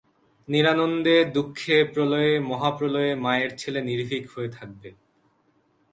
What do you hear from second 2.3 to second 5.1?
মহাপ্রলয়ে মায়ের ছেলে নির্ভীক হয়ে থাকবে।